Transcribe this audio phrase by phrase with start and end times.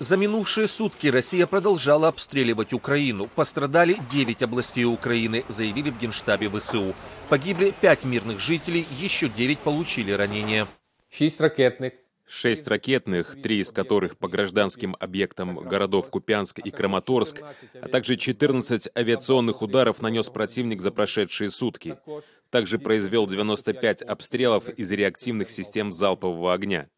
[0.00, 3.28] За минувшие сутки Россия продолжала обстреливать Украину.
[3.34, 6.94] Пострадали 9 областей Украины, заявили в Генштабе ВСУ.
[7.28, 10.68] Погибли 5 мирных жителей, еще 9 получили ранения.
[11.10, 11.92] Шість ракетних.
[12.30, 17.42] Шесть ракетных, три из которых по гражданским объектам городов Купянск и Краматорск,
[17.80, 21.96] а также 14 авиационных ударов нанес противник за прошедшие сутки.
[22.50, 26.88] Также произвел 95 обстрелов из реактивных систем залпового огня.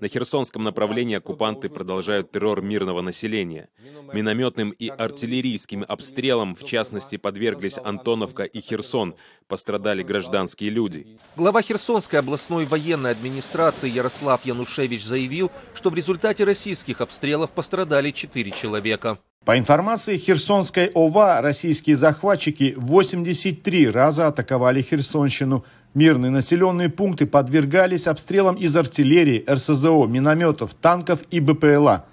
[0.00, 3.68] На Херсонском направлении оккупанты продолжают террор мирного населения.
[4.12, 9.14] Минометным и артиллерийским обстрелам, в частности, подверглись Антоновка и Херсон.
[9.48, 11.18] Пострадали гражданские люди.
[11.36, 18.50] Глава Херсонской областной военной администрации Ярослав Янушевич заявил, что в результате российских обстрелов пострадали 4
[18.50, 19.18] человека.
[19.44, 25.64] По информации Херсонской ОВА, российские захватчики 83 раза атаковали Херсонщину.
[25.96, 32.04] Мирные населенные пункты подвергались обстрелам из артиллерии, РСЗО, минометов, танков и БПЛА.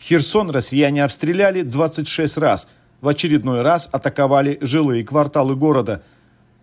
[0.00, 2.68] Херсон россияне обстреляли 26 раз.
[3.00, 6.04] В очередной раз атаковали жилые кварталы города.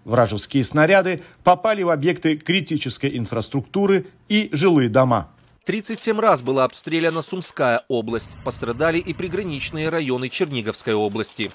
[0.06, 5.32] Вражеские снаряды попали в объекты критической инфраструктуры и жилые дома.
[5.66, 8.32] 37 раз была обстреляна Сумская область.
[8.46, 11.52] Пострадали и приграничные районы Черниговской области.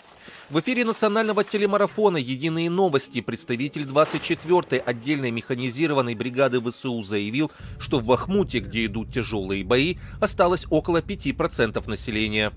[0.50, 8.04] В эфире национального телемарафона «Единые новости» представитель 24-й отдельной механизированной бригады ВСУ заявил, что в
[8.04, 12.52] Бахмуте, где идут тяжелые бои, осталось около 5% населения.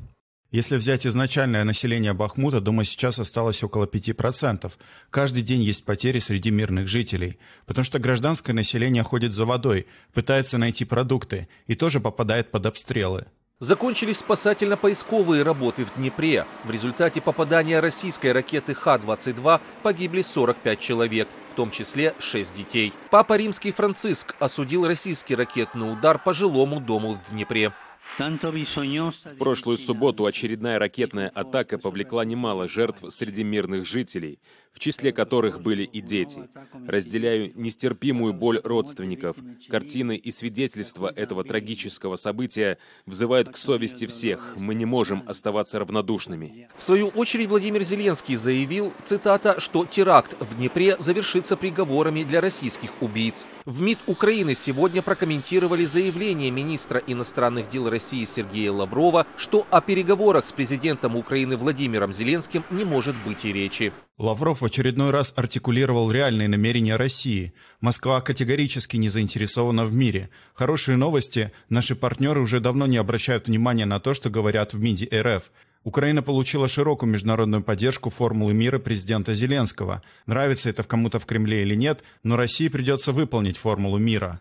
[0.49, 4.71] Если взять изначальное население Бахмута, думаю, сейчас осталось около 5%.
[5.11, 10.57] Каждый день есть потери среди мирных жителей, потому что гражданское население ходит за водой, пытается
[10.57, 13.27] найти продукты и тоже попадает под обстрелы.
[13.63, 16.45] Закончились спасательно-поисковые работы в Днепре.
[16.65, 22.91] В результате попадания российской ракеты Х-22 погибли 45 человек, в том числе 6 детей.
[23.09, 27.71] Папа Римский Франциск осудил российский ракетный удар по жилому дому в Днепре.
[28.17, 34.39] В прошлую субботу очередная ракетная атака повлекла немало жертв среди мирных жителей,
[34.73, 36.49] в числе которых были и дети.
[36.87, 39.37] Разделяю нестерпимую боль родственников.
[39.69, 44.55] Картины и свидетельства этого трагического события взывают к совести всех.
[44.57, 46.67] Мы не можем оставаться равнодушными.
[46.77, 52.89] В свою очередь Владимир Зеленский заявил, цитата, что теракт в Днепре завершится приговорами для российских
[53.01, 53.45] убийц.
[53.65, 60.45] В МИД Украины сегодня прокомментировали заявление министра иностранных дел России Сергея Лаврова, что о переговорах
[60.45, 63.93] с президентом Украины Владимиром Зеленским не может быть и речи.
[64.23, 67.53] Лавров в очередной раз артикулировал реальные намерения России.
[67.81, 70.29] Москва категорически не заинтересована в мире.
[70.53, 71.51] Хорошие новости.
[71.67, 75.51] Наши партнеры уже давно не обращают внимания на то, что говорят в МИДе РФ.
[75.83, 80.01] Украина получила широкую международную поддержку формулы мира президента Зеленского.
[80.25, 84.39] Нравится это кому-то в Кремле или нет, но России придется выполнить формулу мира.